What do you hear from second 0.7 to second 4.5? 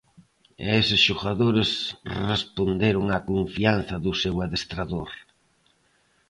eses xogadores responderon á confianza do seu